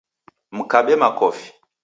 [0.57, 1.47] Mkabe makofi.